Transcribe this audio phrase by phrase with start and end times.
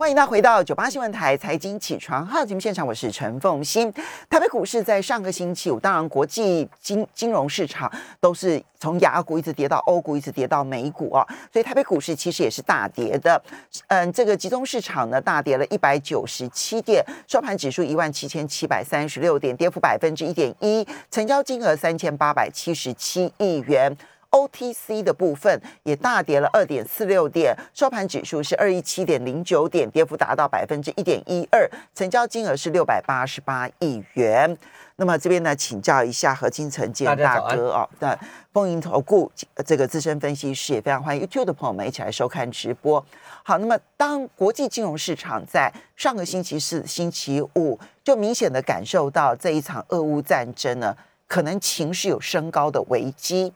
[0.00, 3.92] 欢迎大家回到九八新闻台财经起床号节目现场，我是陈凤欣。
[4.30, 13.38] 台北股市在上个星期五，当然国际金金融市场都是从亚股一直跌到欧股，一直跌到美股啊，所以台北股市其实也是大跌的。
[13.88, 23.94] 嗯，这个集中市场呢大跌了一百九十七点，收盘指数一万七千七百三十六点，跌幅百分之一点一，成交金额三千八百七十七亿元。
[24.30, 34.56] OTC 的部分也大跌了二点四六点，收盘指数是二一七点零九点，跌幅达到百分之一点一二，成交金额是六百八十八亿元。
[34.96, 38.16] 那么这边呢，请教一下何金城建大哥哦，那
[38.52, 39.32] 丰盈投顾
[39.64, 43.04] 这个资深分析师也非常欢迎 YouTube 的朋友们一起来收看直播。
[43.42, 50.94] 好，那么当国际金融市场在上个星期四、星期五就明显的感受到这一场俄乌战争呢，
[51.26, 53.52] 可能情绪有升高的危机。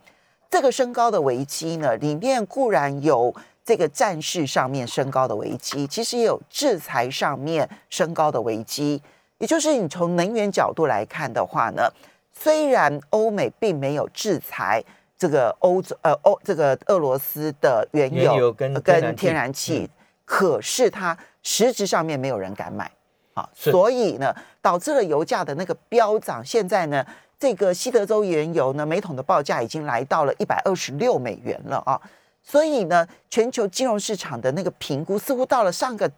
[0.49, 9.01] 这个升高的危机呢，里面固然有这个战事上面升高的危机，其实也有制裁上面升高的危机。
[9.39, 11.89] 也就是你从能源角度来看的话呢，
[12.31, 14.81] 虽然欧美并没有制裁
[15.17, 19.89] 这个欧洲呃欧这个俄罗斯的原油跟跟天然气，
[20.23, 22.89] 可是它实质上面没有人敢买
[23.35, 26.43] 啊，所以呢，导致了油价的那个飙涨。
[26.43, 27.05] 现在呢。
[27.37, 31.99] 这个西德州原油呢，每桶的报价已经来到了一百二十六美元了啊！
[32.41, 36.09] 所以呢，全球金融市场的那个评估，似乎到了上个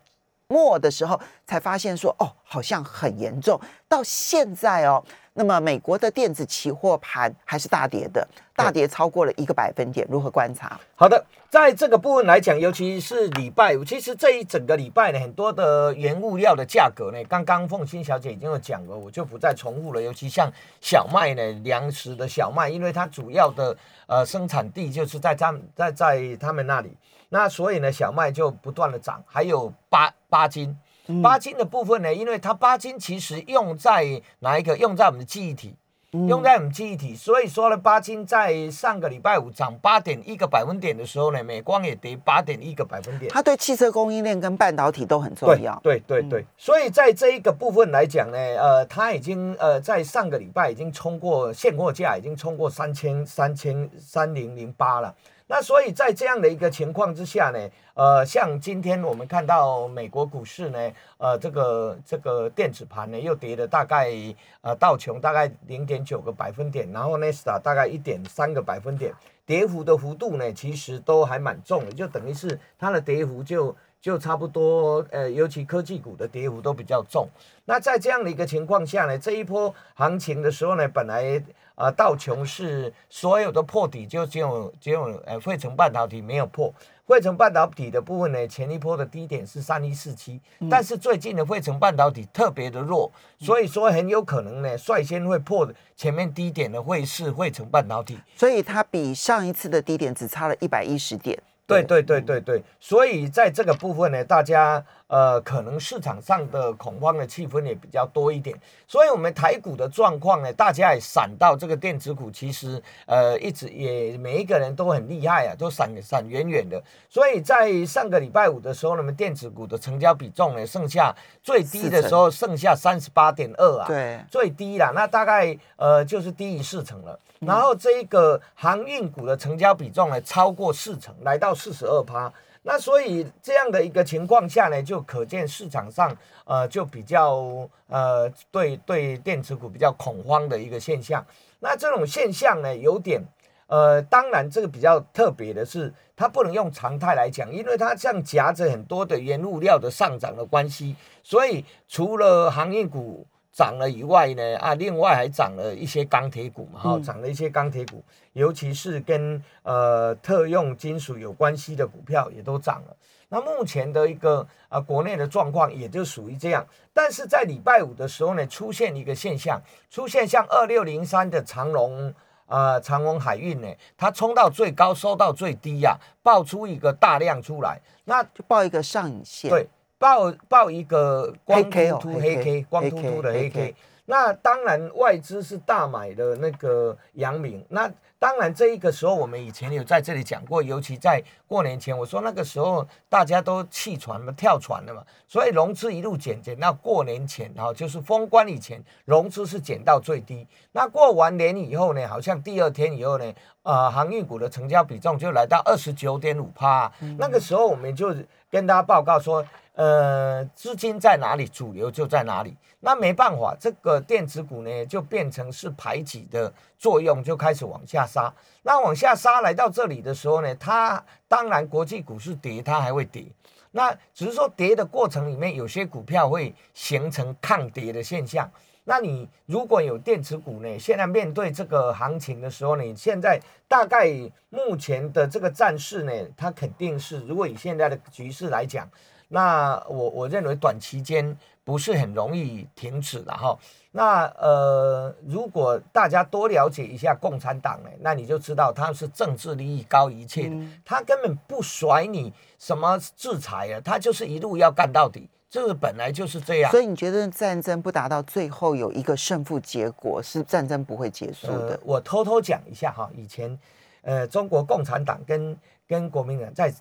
[0.47, 3.59] 末的时候，才发现说，哦，好像很严重。
[3.89, 5.03] 到现在哦。
[5.37, 10.05] 那么美国的电子期货盘还是大跌的，大跌超过了一个百分点。
[10.09, 10.79] 如何观察？
[10.95, 20.01] 好的，在这个部分来讲，尤其是礼拜五，其实这一整个礼拜呢，很多的原物料的价格呢，刚刚凤欣小姐已经有讲了，我就不再重复了。
[20.01, 23.77] 尤其像小麦呢，粮食的小麦，因为它主要的
[24.07, 26.97] 呃生产地就是在他在在他们那里，
[27.29, 30.75] 那所以呢，小麦就不断的涨，还有八八金。
[31.23, 34.77] 八金的部分呢，因为它八金其实用在哪一个？
[34.77, 35.73] 用在我们的记忆体，
[36.11, 37.15] 用在我们记忆体。
[37.15, 43.31] 所以说呢，八金在上个礼拜五涨八点一个百分点的时候呢，美光也跌八点一个百分点。
[43.31, 45.79] 它对汽车供应链跟半导体都很重要。
[45.83, 55.15] 对对对，所以在这一个部分来讲呢，呃，它已经呃在上个礼拜已经冲过现货价，已经冲过三千三千三零零八了。
[55.49, 64.11] 那所以在这样的一个情况之下呢，呃，像今天我们看到美国股市呢，呃，这个这个电子盘呢又跌了大概
[64.59, 69.13] 呃道琼大概零点九个百分点，然后纳斯达大概一点三个百分点，
[69.45, 77.25] 跌幅的幅度呢其实都还蛮重的，就等于是它的跌幅就就差不多，呃，尤其科技股的跌幅都比较重。
[77.63, 81.41] 那在这样的一个情况下呢，这一波行情的时候呢，本来。
[81.77, 86.73] 啊，道琼是所有的破底，就只有只有呃，汇成半导体没有破。
[87.05, 101.39] 汇成半导体的部分呢，前一波的低点是三一四七，但是最近的汇成半导体特别的弱，所以说很有可能呢，率先会破前面低点的会是汇成半导体，所以它比上一次的低点只差了一百一十点。
[101.67, 108.57] 对对对对对，所以在这个部分呢，大家呃可能市场上的恐慌的气氛也比较多一点，
[108.87, 116.81] 所以我们台股的状况呢，大家也闪到这个电子股，其实呃一直也每一个人都很厉害啊，都闪闪远远的。
[117.09, 127.17] 所以在上个礼拜五的时候，那么电子股的成交比重呢，剩下最低的时候剩下三十八点二啊，对，最低了，那大概呃就是低于四成了。
[127.39, 132.33] 然后这一个航运股的成交比重呢，超过四成，来到四十二趴。
[132.67, 136.13] 那所以这样的一个情况下呢，就可见市场上
[136.43, 141.25] 呃就比较呃对对电子股比较恐慌的一个现象。
[141.59, 143.23] 那这种现象呢，有点
[143.67, 153.25] 呃，当然这个比较特别的是，它不能用常态来讲，因为它像夹着很多的原物料的上涨的关系，所以除了航运股。
[153.57, 158.03] 涨了以外呢，啊，另外还涨了一些钢铁股嘛，哈，涨了一些钢铁股，
[158.33, 162.95] 尤其是跟呃特用金属有关系的股票也都涨了。
[163.29, 166.63] 那目前的一个啊国内的状况也就属于这样，
[166.93, 172.13] 但是在礼拜五的时候呢，出现一个现象，出现像二六零三的长龙
[172.45, 173.67] 啊长隆海运呢，
[173.97, 179.49] 它冲到最高收到最低呀，爆出一个大量出来，那就爆一个上影线。
[179.49, 179.67] 对。
[179.97, 200.47] 报报一个光秃秃黑 K，光秃秃的黑 K，那当然外资是大买的那个阳明，那当然这一个时候我们以前有在这里讲过，尤其在过年前，我说那个时候大家都弃船嘛，跳船了嘛，所以融资一路减减到过年前，然后就是封关以前，融资是减到最低。
[200.71, 203.33] 那过完年以后呢，好像第二天以后呢。
[203.63, 208.15] 呃，航运股的成交比重就来到二十九点五帕，那个时候我们就
[208.49, 212.55] 跟大家报告说，呃，资金在哪里，主流就在哪里。
[212.79, 218.33] 那没办法，这个电子股呢，就变成是排挤的作用，就开始往下杀。
[218.63, 223.25] 那往下杀来到这里的时候呢，它当然国际股市跌，它还会跌。
[223.71, 228.49] 那只是说跌的过程里面，有些股票会形成抗跌的现象。
[228.89, 233.37] 那你如果有电子股呢，现在面对这个行情的时候呢，现在
[233.67, 234.07] 大概
[234.49, 238.89] 目前的这个战事呢，它肯定是，如果以现在的局势来讲，
[239.27, 241.37] 那我我认为短期间。
[241.67, 243.59] 不是很容易停止的哈。
[243.91, 250.55] 那呃，如果大家多了解一下共产党呢，那你就知道他是政治利益高一切的，
[250.85, 256.71] 他根本不甩你什么制裁啊，他就是一路要干到底，这个本来就是这样。
[256.71, 261.79] 所以你觉得战争不达到最后有一个胜负结果，是战争不会结束的？
[261.83, 263.57] 我偷偷讲一下哈，以前
[264.01, 265.57] 呃，中国共产党跟
[265.87, 266.73] 跟国民党在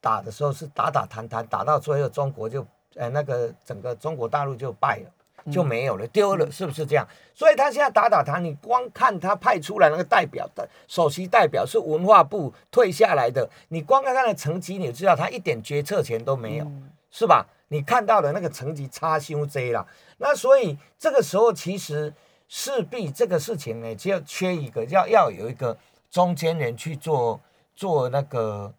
[0.00, 2.66] 打的时候是打打谈谈，打到最后中国就。
[2.96, 7.04] 呃，那个整个中国大陆就败了，就没有了，丢了，是不是这样？
[7.34, 16.70] 所以他现在打打他，你光看他派出来那个代表的首席代表是文化部退下来的，你光看他的成绩，你就知道他一点决策权都没有，
[17.10, 17.44] 是吧？
[17.74, 19.84] 你看到的那个成绩差修 Z 了，
[20.18, 22.14] 那所以这个时候其实
[22.46, 25.76] 势必这个事情呢，就要缺一个，要要有一个
[26.08, 27.40] 中间人去做
[27.74, 28.72] 做那个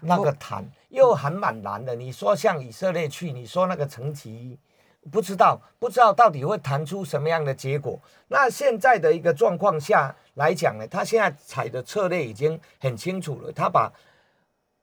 [0.00, 0.68] 那个谈。
[0.88, 1.94] 又还蛮难的。
[1.94, 4.58] 你说像以色列去，你说那个层级，
[5.10, 7.98] 不知道不知道到底会谈出什么样的结果。
[8.28, 13.90] 那现在的一个状况下来讲呢，他现在采的策略已经很清楚了，他把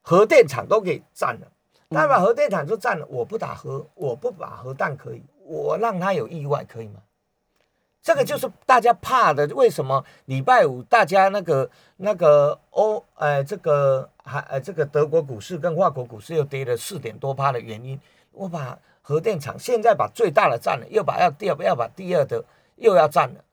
[0.02, 1.52] 核电厂都给占了，
[1.90, 7.00] 他把核电厂都占了，我不打核，我不把核弹可以，我让他有意外可以吗？
[8.02, 18.00] 这个就是大家怕的，为什么礼拜五大家那个那个欧呃这个还呃这个德国股市跟法国股市又跌了四点多趴的原因？
[18.32, 22.44] 我把核电厂现在把最大的占了，又把要第二要把第二的
[22.76, 23.44] 又要占了。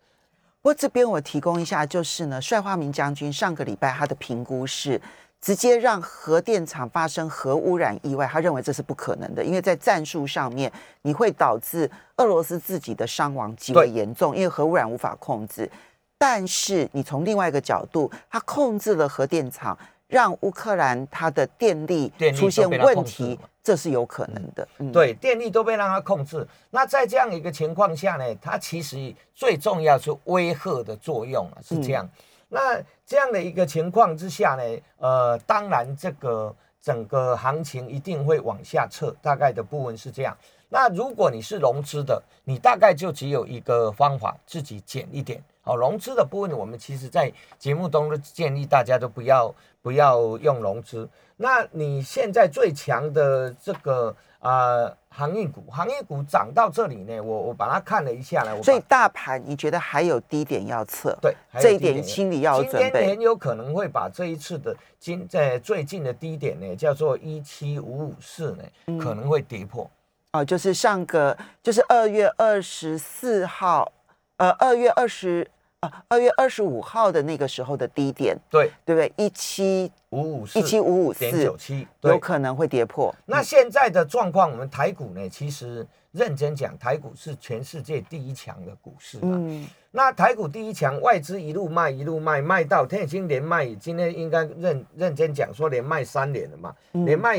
[0.61, 5.01] 不过这边我提供一下，就是呢，帅化明将军上个礼拜他的评估是。
[5.41, 10.73] 直接让核电厂发生核污染意外，他认为这是不可能的，因为在战术上面
[11.03, 15.71] 你会导致俄罗斯自己的伤亡极为严重，因为核污染无法控制。
[16.19, 19.79] 但是你从另外一个角度，他控制了核电厂，
[20.09, 24.67] 让乌克兰它的电力出现问题，这是有可能的。
[24.93, 26.47] 对，电力都被让他控制。
[26.71, 32.09] 那在这样一个情况下呢，它其实最重要是威吓的作用啊，是这样。
[32.49, 34.63] 那这样的一个情况之下呢，
[34.99, 40.37] 呃，当然这个整个行情一定会往下撤，大概的部分是这样。
[40.69, 45.43] 那如果你是融资的，你大概就只有一个方法，自己减一点。
[45.63, 49.53] 好，融资的部分，我们其实在节目中都建议大家都不要
[49.83, 51.09] 不要用融资。
[51.37, 54.15] 那你现在最强的这个
[54.47, 61.17] 啊航运股，航运股涨到这里呢，我我把它看了一下呢，所以大盘你觉得还有低点要测？
[61.21, 63.09] 对，这一点心理要准备。
[63.09, 69.91] 很有可能会把这一次的今在最近的低点呢，叫做一七五五四呢，可能会跌破。
[70.33, 73.91] 哦，就是上个就是二月二十四号，
[74.37, 75.51] 呃，二月二十。
[75.81, 79.13] 啊，二月二十五号的那个时候的低点，对对不对？
[79.17, 83.15] 一七五五一七五五四点九七，有可能会跌破。
[83.27, 89.37] 那现在的状况，我们台股呢，其实认真讲，台股是全世界第一强的股市嘛。
[89.39, 89.67] 嗯。
[89.91, 97.39] 那台股第一强，外资一路卖一路卖，卖到天已经连卖，今天应该认认真讲说连卖三年了嘛，连卖。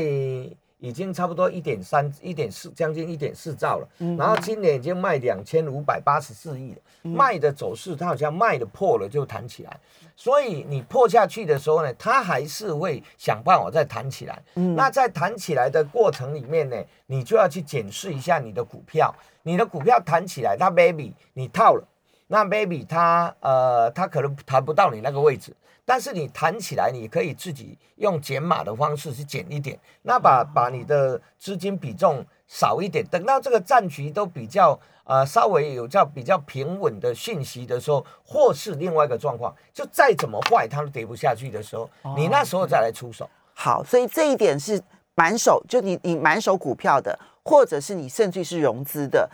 [0.78, 3.88] 已经差不多一点三、一点四，将近一点四兆了。
[4.16, 6.78] 然后今年已经卖两千五百八十四亿了。
[7.02, 9.80] 卖的走势，它好像卖的破了就弹起来。
[10.14, 14.42] 所以你破下去的时候呢，它还是会想办法再弹起来。
[14.54, 19.14] 那在弹起来的过程里面呢，你就要去检视一下你的股票。
[19.42, 21.84] 你的股票弹起来，它 baby 你套了，
[22.26, 25.54] 那 baby 它呃它可能弹不到你那个位置。
[25.88, 43.26] 但是你弹起来，你可以自己用减码的方式去减一点，那把把你的资金比重少一点，等到这个战局都比较呃稍微有较比较平稳的讯息的时候，或是另外一个状况，就再怎么坏它都跌不下去的时候，你那时候再来出手。
[43.54, 44.78] 好，所以这一点是
[45.14, 49.30] 满手，就你你满手股票的，或者是你甚至是融资的，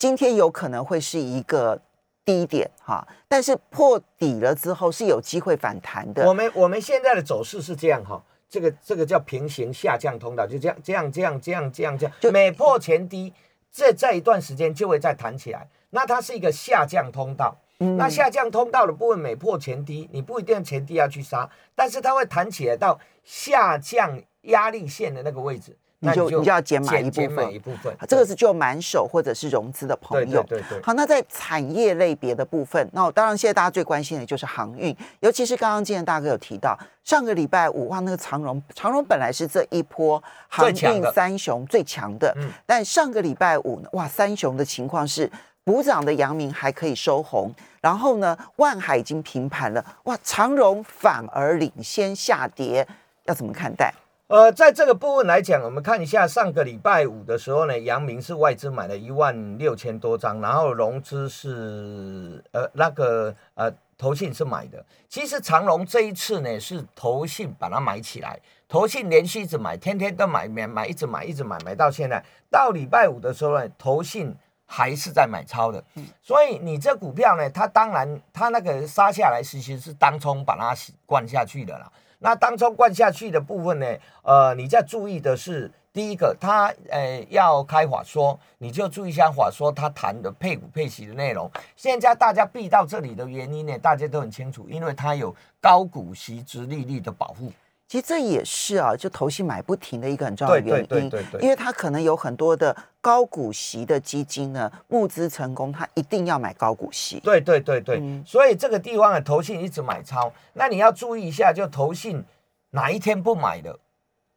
[0.00, 1.80] 今天有可能会是一个。
[2.24, 6.26] 低点哈，但是破底了之后是有机会反弹的。
[6.28, 13.32] 我们我们现在的走势是这样哈，这个这个叫平行下降通道，就这样这样这样这样这样这样，就每破前低，
[13.72, 15.68] 这这一段时间就会再弹起来。
[15.90, 25.76] 那它是一个下降通道，那下降通道的部分每破前低，你不一定前低要去杀，但是它会弹起来到下降压力线的那个位置。
[26.04, 30.42] 你就你就要减码一部分，一部分，这个是就满手或者是融资的朋友。
[30.42, 30.82] 对对对。
[30.82, 45.30] 好，那在产业类别的部分，那当然现在大家最关心的就是航运，尤其是刚刚今天大哥有提到，上个礼拜五哇，那个长荣，长荣本来是这一波航运三雄最强的，嗯，但上个礼拜五哇，三雄的情况是
[45.62, 52.84] 补涨的阳明还可以收红，然后呢，万海已经平盘了，哇，长荣反而领先下跌，
[53.26, 53.94] 要怎么看待？
[54.32, 64.82] 呃，在这个部分来讲，我们看一下上个礼拜五的时候呢，阳明是外资买了一万六千多张，然后融资是呃那个呃投信是买的。
[65.06, 74.34] 其实长隆这一次呢是投信把它买起来，投信连续一直买，天天都买买买，一直买一直买，买到现在到礼拜五的时候呢，投信
[74.64, 75.84] 还是在买超的。
[76.22, 80.74] 所以你这股票呢，它当然它那个杀下来，其实是当冲把它
[81.04, 81.92] 灌下去的啦。
[82.22, 83.86] 那当中灌下去的部分呢？
[84.22, 91.50] 呃，你在注意的是，第一个，他呃要开法说，你就注意一下法说他谈的配股配息的内容。
[91.76, 97.52] 现在大家避到这里的原因呢，大家都很清楚，因为它有高股息、值利率的保护。
[97.92, 107.20] 其实这也是啊，就投信买不停的一个很重要的原因，对对对对，因为它可能有很多的高股息的基金呢，募资成功，它一定要买高股息。
[107.20, 112.24] 对对对对，所以这个地方的投信一直买超，那你要注意一下，就投信
[112.70, 113.78] 哪一天不买的，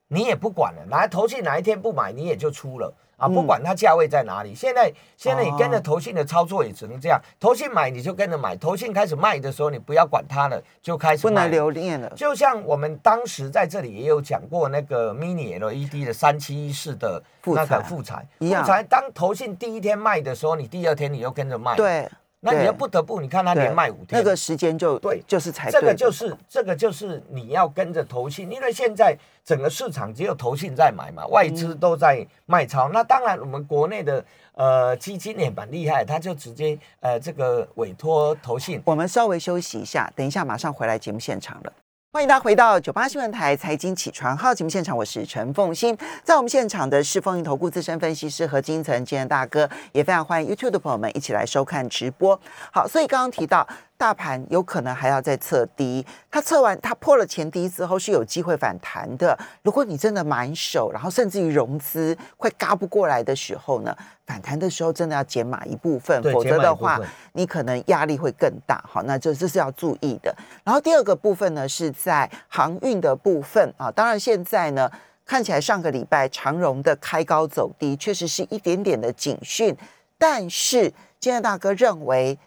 [0.10, 2.94] 你也不管了，哪投信哪一天不买，你也就出了。
[3.18, 12.10] 啊，不管它价位在哪里，现在现在你跟着投信的操作也只能这样，投信买你就跟着买，投信开始卖的时候，你不要管它了，就开始不能留恋了。
[12.16, 21.76] 就像我们当时在这里也有讲过那个 mini LED 的三七一四的那个副材，副材当投信第一天卖的时候，你第二天你又跟着卖。
[21.76, 22.10] 对。
[22.46, 32.90] 那你要不得不，你看他连卖五天，那个时间就对，就是才这个就是这个就是你要跟着投信，因为现在整个市场只有投信在买嘛，外资都在卖超。
[32.90, 34.24] 那当然，我们国内的
[34.54, 38.80] 呃基金也蛮厉害，他就直接呃这个委托投信。
[38.86, 41.74] 我们稍微休息一下，等一下马上回来节目现场了。
[42.16, 52.40] 欢迎大家回到九八新闻台财经起床号节目现场，我是陈凤欣，在我们现场的是风云投顾资深分析师何金城今天大哥，也非常欢迎 YouTube 的朋友们一起来收看直播。
[52.72, 53.68] 好，所以刚刚提到。
[54.06, 59.36] 大盘有可能还要再测低，它测完它破了前低之后是有机会反弹的。
[59.64, 63.98] 如果你真的满手，然后甚至于融资快嘎不过来的时候呢，
[64.28, 67.02] 反弹的时候真的要减码一部分，否则的话
[67.34, 68.80] 你可能压力会更大。
[68.88, 70.32] 好，那这这是要注意的。
[70.64, 74.88] 然后第二个部分呢是在航运的部分啊，当然现在呢
[75.26, 79.76] 看起来上个礼拜长荣的开高走低，确实是一点点的警讯，
[80.20, 82.38] 但是今天大哥认为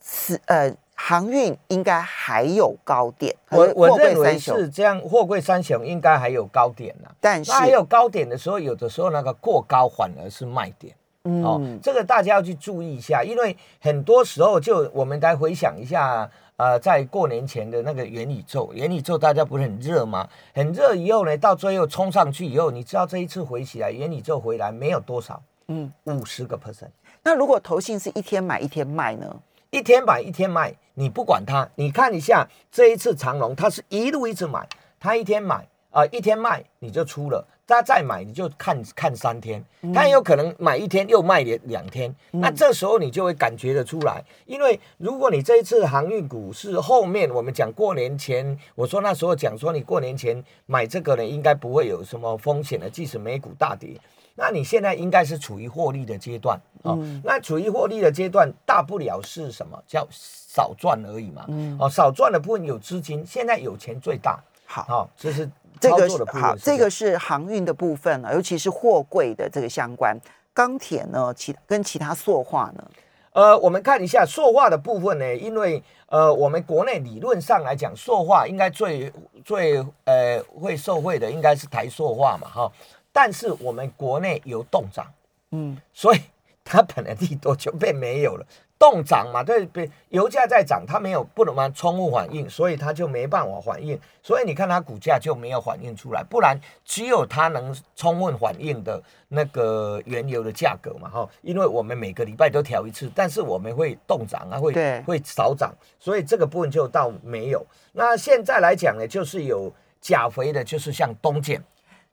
[0.00, 0.74] 此呃。
[0.94, 7.08] 航运应该还有高点，我我认为是这样，货柜三雄应该还有高点呢。
[7.20, 10.94] 但是还有高点的时候，有的时候那个过高反而是卖点。
[11.42, 20.28] 哦，这个大家要去注意一下，因为很多时候就我们来回想一下，呃，在过年前的那个元宇宙，元宇宙大家不是很热吗？
[20.54, 26.90] 很热以后呢，到最后冲上去以后，你知道这一次回起来，元宇宙回来没有多少，嗯，五十个 percent。
[27.22, 29.34] 那如果投信是一天买一天卖呢？
[29.74, 34.68] 一天买一天卖，你不管它，你看一下这一次长龙，它是一路一直买，
[35.00, 39.60] 它一天买啊，一天卖你就出了，它再买你就看看三天，
[39.92, 53.96] 它有可能买一天又卖两两天，那这时候你就会感觉得出来，因为如果你这一次航运股是后面我们讲过年前，我说那时候讲说你过年前买这个呢，应该不会有什么风险的，即使美股大跌。
[54.34, 56.98] 那你现在应该是处于获利的阶段哦。
[57.22, 61.46] 那处于获利的阶段，大不了是什么叫少赚而已嘛。
[61.78, 64.38] 哦，少赚的部分有资金，现在有钱最大。
[64.66, 65.48] 好，这是
[65.78, 70.18] 这个好，这个是航运的部分尤其是货柜的这个相关。
[70.52, 72.84] 钢铁呢，其跟其他塑化呢？
[73.32, 79.12] 呃，我们看一下塑化的部分呢，因为呃，我们国内理论上来讲，塑化应该最
[79.44, 82.72] 最呃会受惠的应该是台塑化嘛，哈。
[83.14, 85.06] 但是我们国内有冻涨，
[85.52, 86.20] 嗯，所以
[86.64, 88.44] 它本来利多就被没有了。
[88.76, 93.98] 冻涨嘛，对对，油价在涨，它没有不能嘛充分反应，所以它就没办法反应。
[94.20, 101.26] 所以你看它股价就没有反应出来，不然只有它能充分反应的那个原油的价格嘛，哈。
[101.40, 107.64] 因为我们每个礼拜都调一次，但是我们会冻涨啊，会会少涨，所以这个部分就到没有。
[107.92, 111.62] 那现在来讲呢，就是有钾肥的，就是像东建，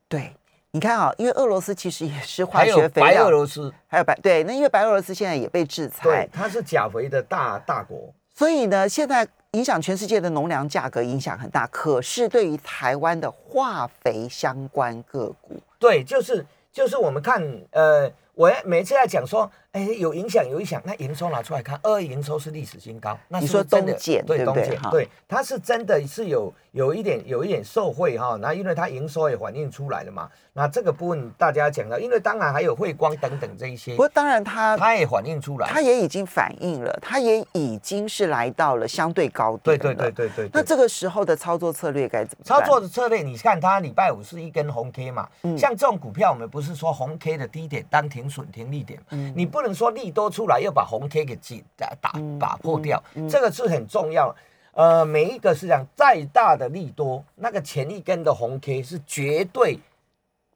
[0.07, 0.31] 对。
[0.73, 39.95] 你看啊，因为俄罗斯其实也是化学肥料，白俄罗斯还有白对，那因为白俄罗斯现在也被制裁，对，它是钾肥的大大国，所以呢，现在影响全世界的农粮价格影响很大，可是对于台湾的化肥相关个股，对，就是就是我们看，呃，我每次在讲说，哎，有影响有影响，那营收拿出来看，二月营收是历史新高，那你说真的东碱对不对哈，碱对，它是真的是有有一点有一点受惠哈，那因为它营收也反映出来了嘛，那这个部分大家讲到，因为当然还有汇光等等这一些不，过当然它它也反映出来，它也已经反映了，它也已经是来到了相对高点对了。
[39.95, 54.35] 对对对对，对那这个时候的操作策略该怎么操作的策略，你看它礼拜五是一根红 K 嘛，嗯像这种股票，我们不是说红 K 的低点当停损停利点，嗯你不能说利多出来又把红 K 给挤打打嗯打破掉，这个是很重要。
[54.73, 59.77] 呃，每一个是这样，再大的利多，那个前一根的红 K 是绝对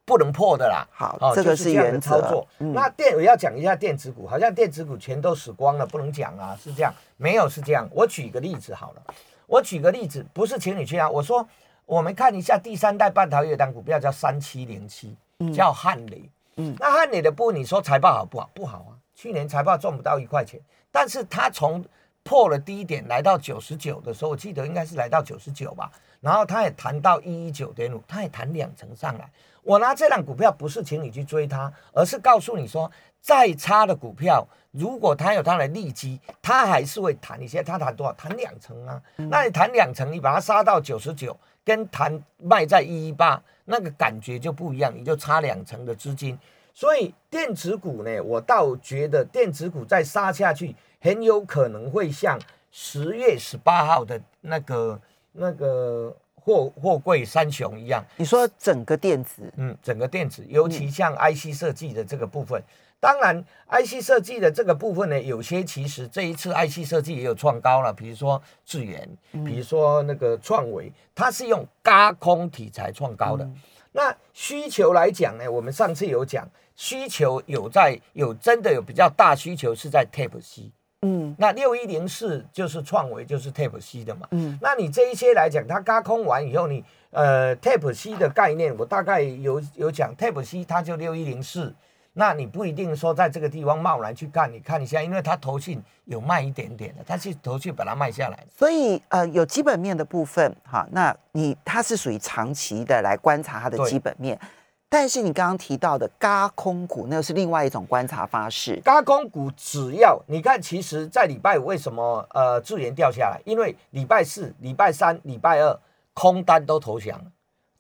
[0.06, 0.88] 不能破的啦。
[0.92, 2.48] 好哦，这个是原作。
[2.60, 6.94] 嗯那电我要讲一下电子股，好像电子股全都死光了，不能讲啊，是这样？
[7.18, 7.90] 没有是这样。
[7.92, 9.02] 我举个例子好了，
[9.48, 11.46] 我举个例子，不是请你去啊，我说
[11.86, 15.14] 我们看一下第三代半导体当股票叫三七零七，
[15.54, 16.24] 叫汉雷。
[16.56, 18.50] 嗯那汉雷的部分，你说财报好不好？
[18.54, 20.60] 不好啊，去年财报赚不到一块钱，
[20.92, 21.84] 但是它从
[22.22, 29.30] 破了低点来到九十九的时候，我记得应该是来到九十九吧，然后它也谈到一一九点五，它也谈两成上来。
[29.64, 32.92] 我拿这档股票不是请你去追它，而是告诉你说，
[33.22, 37.64] 再差的股票，如果它有它的利基，它还是会弹一些。
[37.64, 38.14] 它弹多少？
[38.14, 39.02] 弹两成啊。
[39.16, 46.38] 那你弹两成，你把它杀到九十九，跟弹卖在一一八，那个感觉就不一样，你就差两成的资金。
[46.76, 52.38] 所以电子股呢，我倒觉得电子股再杀下去，很有可能会像
[52.70, 55.00] 十月十八号的那个
[55.32, 62.62] 那个货货柜三雄一样，你说整个电子，嗯，整个电子，尤其像 IC 设计的这个部分，
[63.00, 73.50] 当然 IC 设计的这个部分呢，有些其实这一次 IC 设计也有创高了，比如说智源，比如说那个创维，它是用高空题材创高的。
[73.94, 80.72] 那需求来讲呢，我们上次有讲，需求有在有真的有比较大需求是在 Tape C。
[81.02, 84.28] 嗯那六一零四就是创维，就是 Tape C 的嘛。
[84.32, 91.74] 嗯那你这一些来讲，它嘎空完以后，你呃 Tape C 的概念，我大概有有讲 Tape C，它就六一零四。
[92.18, 98.44] 那你不一定说在这个地方贸然去看，你看一下，因为它投信有卖一点点的，它是投信把它卖下来。
[98.58, 104.40] 所以呃有基本面的部分哈，那你它是属于长期的来观察它的基本面，
[104.88, 108.80] 但是你刚刚提到的嘎空股，那是另外一种观察方式。
[108.84, 113.42] 嘎空股只要你看，其实，在礼拜五为什么呃智源掉下来？
[113.46, 115.78] 因为礼拜四、礼拜三、礼拜二
[116.14, 117.26] 空单都投降了，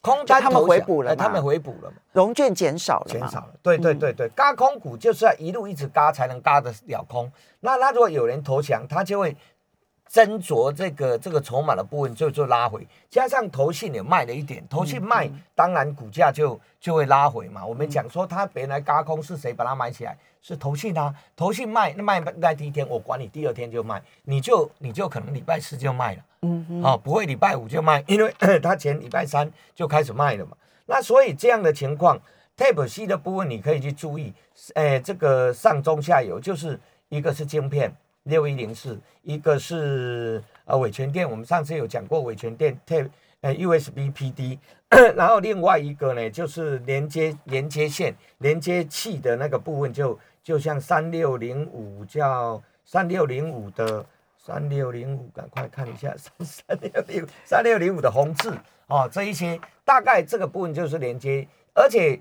[0.01, 1.97] 空单他们回补了他们回补了嘛。
[2.11, 3.19] 融券减少了嘛？
[3.19, 3.53] 减少了。
[3.61, 7.31] 对对对对，嘎空股就是要一路一直嘎才能嘎得了空。
[7.61, 9.37] 那那如果有人投降，他就会
[10.11, 17.65] 斟酌这个这个筹码的部分就就拉回，加上投信也卖了一点，投信卖，当然股价就就会拉回嘛。
[17.65, 20.17] 我们讲说它原来嘎空是谁把它买起来？
[20.41, 26.21] 是投信啊，投信卖那卖在第一天，我管你第二天就卖，你就你就可能礼拜四就卖了。
[26.43, 30.55] 嗯哼，哦，不会礼拜五就卖，因为 他前礼拜三就开始卖了嘛。
[30.85, 32.21] 那所以这样的情况
[32.55, 34.31] ，Tape C 的部分你可以去注意，
[34.75, 37.91] 诶，这个上中下游就是一个是晶片
[38.25, 43.09] 六一零四，一个是呃伟全电，我们上次有讲过伟全电 Tape
[43.41, 44.59] 呃 USB PD，
[45.17, 54.05] 然后另外一个呢就是连接连接线连接器的那个部分就就像三六零五叫三六零五的。
[54.37, 62.19] 三六零五，赶快看一下三三六零三六零五的红字哦，这一些大概这个部分就是连接，而且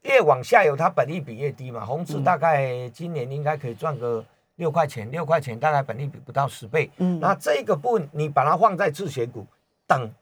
[0.00, 4.24] 越往下游它本利比越低嘛，红字大概今年应该可以赚个
[4.58, 9.46] 六块钱，六块钱大概本利比不到十倍，嗯那这个部分你把它放在自选股，
[9.86, 10.12] 等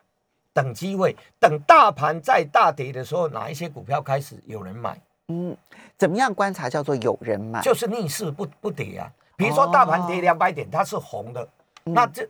[0.53, 5.57] 等机会，等大盘再大跌的时候，哪一些股票开始有人买，嗯，
[5.99, 7.61] 怎么样观察叫做有人买？
[7.63, 9.11] 就是逆势不不跌啊。
[9.37, 11.49] 比如说大盘跌哦两百点，它是红的，
[11.85, 12.27] 嗯那这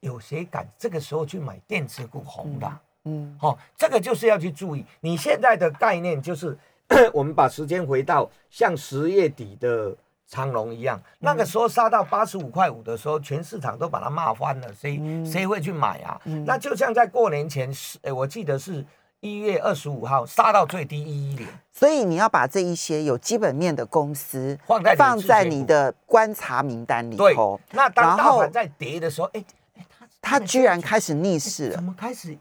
[0.00, 4.84] 有谁敢这个时候去买电子股红的啊、嗯哦，这个就是要去注意。
[5.00, 6.56] 你现在的概念就是，
[7.12, 9.96] 我们把时间回到像十月底的
[10.28, 16.20] 长隆一样，那个时候杀到八十五块五的时候，全市场都把它骂翻了，谁、谁会去买啊？
[16.44, 18.84] 那就像在过年前，是，哎，我记得是
[19.20, 21.46] 一月二十五号杀到最低一一零。
[21.72, 29.44] 所以你要把这一些有基本面的公司放在放在你的观察名单里对头，，那当大盘在跌的时候，哎
[29.76, 29.86] 哎，
[30.20, 31.82] 它它居然开始逆势了怎了。
[31.82, 32.36] 么开始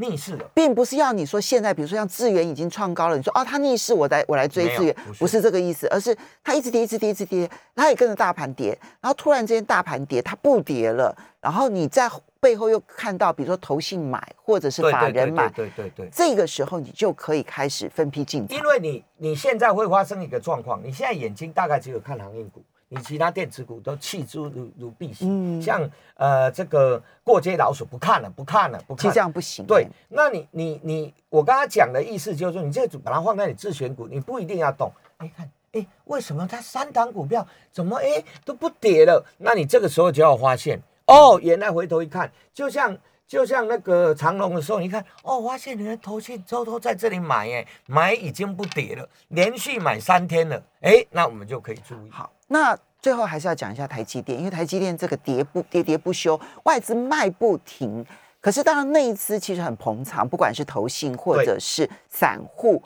[0.00, 0.44] 逆势的？
[0.54, 12.10] 并不是要你说现在，比如说像智源已经创高了，你说哦它逆势，我来我来追没有智源不，是这个意思，而是它一直跌，一直跌，一直跌，它也跟着大盘跌，然后突然之间大盘跌，它不跌了，然后你在
[12.40, 18.56] 背后又看到，比如说投信买或者是法人买，对对对，这个时候你就可以开始分批进场。
[18.56, 22.64] 因为你你现在会发生一个状况，你现在眼睛大概只有看航运股。
[22.92, 29.64] 你其他电子股都弃之如如敝屣，像呃这个过街老鼠不看了，不看了，不看，其实这样不行。
[29.64, 34.90] 对，那你你你，我刚刚讲的意思就是说，你这组把它放在你自选股，你不一定要动。
[35.18, 39.24] 哎，看，哎，为什么它三档股票怎么哎都不跌了？
[39.38, 42.98] 那你这个时候就要发现，哦，原来回头一看，就像
[43.28, 52.10] 就像那个长龙的时候，你看，哦，发现你的头信偷偷在这里买，哎，买已经不跌了，连续买三天了，哎，那我们就可以注意。
[52.10, 52.28] 好。
[52.52, 58.04] 那最后还是要讲一下台积电，因为台积电这个跌不跌跌不休，外资卖不停。
[58.40, 62.82] 可是当然那一次其实很捧场，不管是投信或者是散户，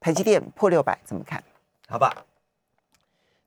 [0.00, 1.42] 台积电破六百怎么看？
[1.86, 2.12] 好吧，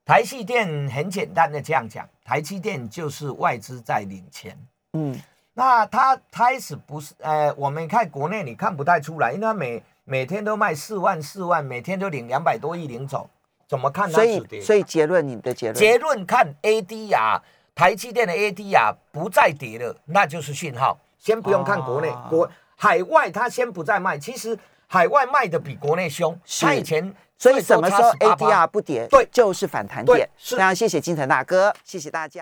[0.06, 4.58] 台积电很简单的这样讲，台积电就是外资在领钱。
[4.94, 5.20] 嗯，
[5.54, 13.30] 那它开始不是，呃，我们看国内你看不太出来，因为它每每天都卖四万四万，每天都领两百多亿领走。
[13.72, 14.12] 怎么看？
[14.12, 15.76] 所以，所以结论，你的结论？
[15.76, 17.40] 结论看 ADR，
[17.74, 21.00] 台积电的 ADR 不再跌了，那就是讯号。
[21.18, 24.18] 先不用看国内，国海外它先不再卖。
[24.18, 26.38] 其实海外卖的比国内凶。
[26.60, 30.30] 它以前，所以什么时候 ADR 不跌，对，就是反弹点。
[30.38, 32.40] 非常谢谢金城大哥，谢谢大家。